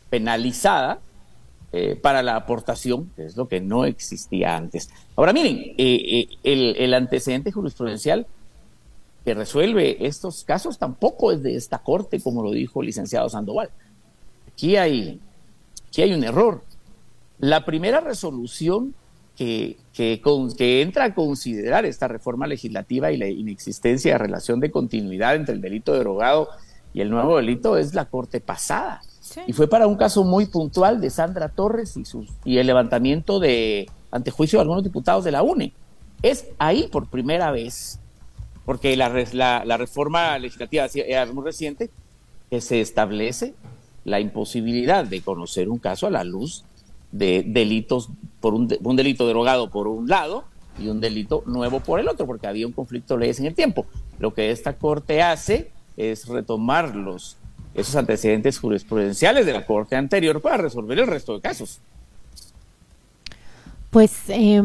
[0.09, 0.99] penalizada
[1.71, 4.89] eh, para la aportación, que es lo que no existía antes.
[5.15, 8.25] Ahora miren, eh, eh, el, el, antecedente jurisprudencial
[9.25, 13.69] que resuelve estos casos tampoco es de esta corte, como lo dijo el licenciado Sandoval.
[14.47, 15.19] Aquí hay,
[15.89, 16.63] aquí hay un error.
[17.39, 18.95] La primera resolución
[19.35, 25.35] que, que, entra a considerar esta reforma legislativa y la inexistencia de relación de continuidad
[25.35, 26.49] entre el delito derogado
[26.93, 29.01] y el nuevo delito es la Corte pasada.
[29.47, 33.39] Y fue para un caso muy puntual de Sandra Torres y, sus, y el levantamiento
[33.39, 35.73] de antejuicio de algunos diputados de la UNE.
[36.21, 37.99] Es ahí por primera vez,
[38.65, 41.89] porque la, la, la reforma legislativa era muy reciente,
[42.49, 43.55] que se establece
[44.05, 46.63] la imposibilidad de conocer un caso a la luz
[47.11, 50.45] de delitos, por un, delito derogado por un lado
[50.79, 53.55] y un delito nuevo por el otro, porque había un conflicto de leyes en el
[53.55, 53.85] tiempo.
[54.19, 57.37] Lo que esta Corte hace es retomar los
[57.73, 61.79] esos antecedentes jurisprudenciales de la Corte anterior para resolver el resto de casos.
[63.89, 64.61] Pues eh,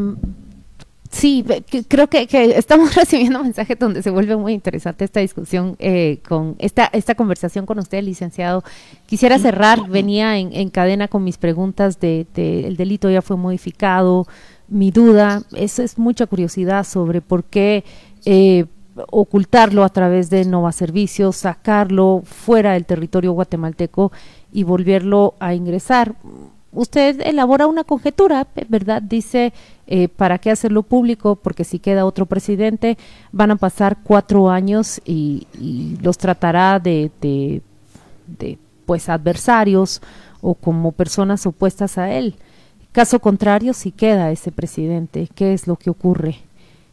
[1.11, 1.45] Sí,
[1.89, 6.89] creo que, estamos recibiendo mensajes donde se vuelve muy interesante esta discusión eh, con esta,
[6.93, 8.63] esta conversación con usted, licenciado.
[9.07, 14.27] Quisiera cerrar, venía en, cadena con mis preguntas de, el delito ya fue modificado,
[14.69, 17.83] mi duda, eso es mucha curiosidad sobre por qué
[18.25, 18.67] eh,
[19.11, 24.13] ocultarlo a través de Nova Servicios, sacarlo fuera del territorio guatemalteco
[24.53, 26.15] y volverlo a ingresar
[26.73, 29.03] usted elabora una conjetura, ¿verdad?
[29.03, 29.53] Dice,
[29.87, 31.37] eh, ¿para qué hacerlo público?
[31.37, 32.97] Porque si queda otro presidente,
[33.33, 35.47] van a pasar cuatro años y,
[36.03, 37.63] los tratará de,
[38.87, 40.01] pues, adversarios
[40.41, 42.37] o como personas opuestas a él.
[42.93, 46.37] Caso contrario, si queda ese presidente, ¿qué es lo que ocurre?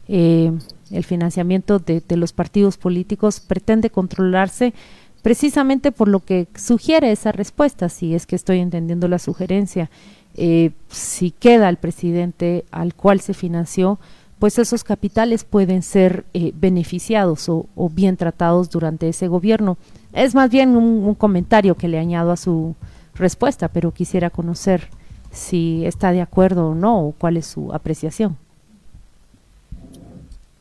[0.07, 0.51] Eh,
[0.91, 4.73] el financiamiento de los partidos políticos pretende controlarse
[5.22, 9.89] precisamente por lo que sugiere esa respuesta, si es que estoy entendiendo la sugerencia.
[10.36, 13.99] Eh, si queda el presidente al cual se financió,
[14.39, 19.78] pues esos capitales pueden ser eh, beneficiados o, bien tratados durante ese gobierno.
[20.13, 22.76] Es más bien un, comentario que le añado a su
[23.15, 24.89] respuesta, pero quisiera conocer
[25.32, 28.38] si está de acuerdo o no, o cuál es su apreciación.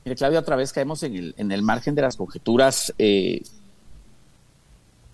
[0.04, 2.94] Mire, Claudia, otra vez caemos en el, en el margen de las conjeturas.
[2.96, 3.42] Eh,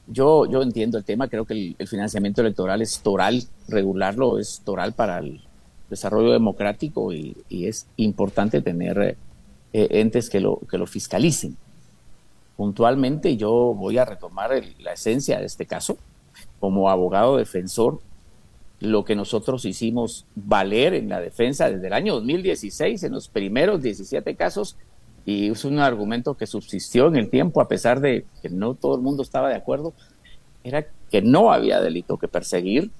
[0.06, 4.92] yo, yo entiendo el tema, creo que el, financiamiento electoral es toral, regularlo es toral
[4.92, 5.40] para el
[5.88, 9.16] desarrollo democrático y, es importante tener
[9.72, 11.56] eh, entes que lo, que lo fiscalicen.
[12.56, 15.96] Puntualmente yo voy a retomar la esencia de este caso.
[16.60, 18.00] Como abogado defensor,
[18.82, 23.80] lo que nosotros hicimos valer en la defensa desde el año 2016, en los primeros
[23.80, 24.76] 17 casos,
[25.24, 28.96] y es un argumento que subsistió en el tiempo a pesar de que no todo
[28.96, 29.94] el mundo estaba de acuerdo,
[30.64, 32.90] era que no había delito que perseguir,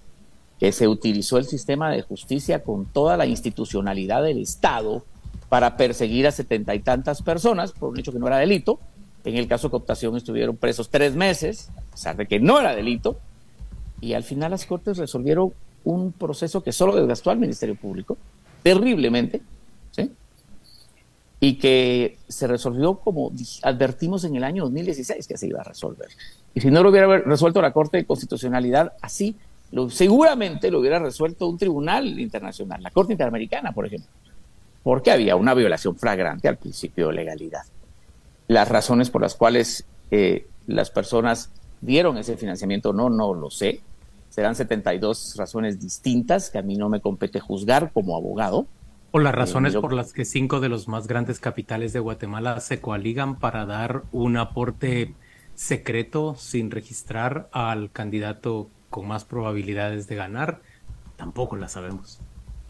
[0.59, 5.05] que se utilizó el sistema de justicia con toda la institucionalidad del Estado
[5.49, 8.79] para perseguir a setenta y tantas personas por un hecho que no era delito.
[9.25, 12.75] En el caso de cooptación estuvieron presos tres meses, a pesar de que no era
[12.75, 13.19] delito,
[14.01, 15.53] y al final las Cortes resolvieron
[15.85, 18.17] un proceso que solo desgastó al Ministerio Público,
[18.63, 19.43] terriblemente.
[21.45, 23.33] Y que se resolvió como
[23.63, 26.07] advertimos en el año 2016 que se iba a resolver.
[26.55, 29.35] Y si no lo hubiera resuelto la Corte de Constitucionalidad así,
[29.91, 34.09] seguramente lo hubiera resuelto un tribunal internacional, la Corte Interamericana, por ejemplo,
[34.85, 37.63] porque había una violación flagrante al principio de legalidad.
[38.47, 43.81] Las razones por las cuales eh, las personas dieron ese financiamiento no, no lo sé.
[44.31, 48.69] Serán 72 razones distintas que a mí no me compete juzgar como abogado
[49.13, 52.81] o las razones por las que cinco de los más grandes capitales de Guatemala se
[52.81, 55.15] coaligan para dar un aporte
[55.55, 60.63] secreto sin registrar al candidato con más probabilidades de ganar,
[61.17, 62.21] tampoco la sabemos.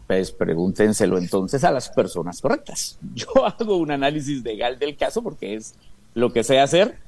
[0.09, 2.99] Pues pregúntenselo entonces a las personas correctas.
[3.14, 5.76] Yo hago un análisis legal del caso porque es
[6.14, 6.99] lo que sé hacer.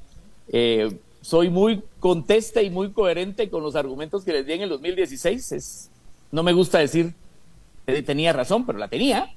[0.47, 4.69] Eh, soy muy contesta y muy coherente con los argumentos que les di en el
[4.69, 5.51] 2016.
[5.51, 5.89] Es,
[6.31, 7.13] no me gusta decir
[7.85, 9.29] tenía razón, pero la tenía.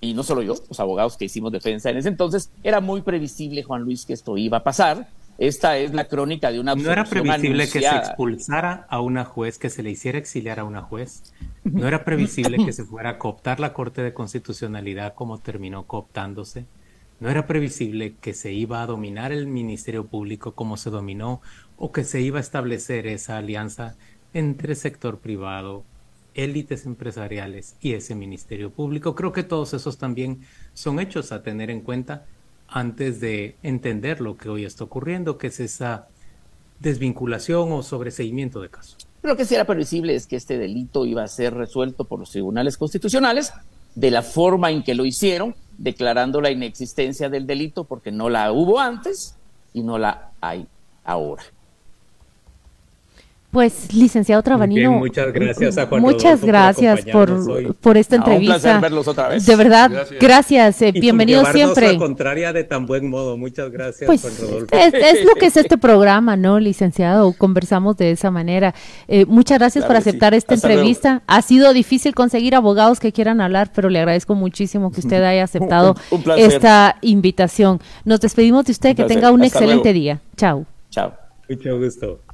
[0.00, 3.62] Y no solo yo, los abogados que hicimos defensa en ese entonces, era muy previsible,
[3.62, 5.08] Juan Luis, que esto iba a pasar.
[5.38, 9.58] Esta es la crónica de una No era previsible que se expulsara a una juez,
[9.58, 11.34] que se le hiciera exiliar a una juez.
[11.62, 16.64] No era previsible que se fuera a cooptar la Corte de Constitucionalidad como terminó cooptándose.
[17.20, 21.40] No era previsible que se iba a dominar el Ministerio Público como se dominó
[21.76, 23.96] o que se iba a establecer esa alianza
[24.32, 25.84] entre sector privado
[26.36, 29.14] élites empresariales y ese Ministerio Público.
[29.14, 30.42] Creo que todos esos también
[30.74, 32.26] son hechos a tener en cuenta
[32.68, 36.08] antes de entender lo que hoy está ocurriendo, que es esa
[36.80, 39.08] desvinculación o sobreseimiento de casos.
[39.22, 42.30] Lo que sí era previsible es que este delito iba a ser resuelto por los
[42.30, 43.52] tribunales constitucionales
[43.94, 48.52] de la forma en que lo hicieron, declarando la inexistencia del delito porque no la
[48.52, 49.34] hubo antes
[49.72, 50.66] y no la hay
[51.04, 51.42] ahora.
[53.56, 54.92] Pues, licenciado Trabanino.
[54.92, 58.54] muchas gracias a Juan Muchas gracias por, por, esta entrevista.
[58.54, 59.46] un placer verlos otra vez.
[59.46, 59.90] De verdad,
[60.20, 60.82] gracias.
[60.82, 61.94] Eh, bienvenido siempre.
[61.94, 63.38] La contraria de tan buen modo.
[63.38, 64.76] Muchas gracias, pues, Juan Rodolfo.
[64.76, 67.32] Es, lo que es este programa, ¿no, licenciado?
[67.32, 68.74] Conversamos de esa manera.
[69.08, 71.22] Eh, muchas gracias por aceptar esta entrevista.
[71.26, 75.44] Ha sido difícil conseguir abogados que quieran hablar, pero le agradezco muchísimo que usted haya
[75.44, 75.94] aceptado
[76.36, 77.80] esta invitación.
[78.04, 78.94] Nos despedimos de usted.
[78.94, 80.20] que tenga un excelente día.
[80.36, 80.66] Chao.
[80.90, 81.14] Chao.
[81.48, 82.25] Mucho gusto.